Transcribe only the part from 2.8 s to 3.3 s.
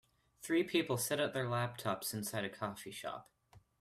shop.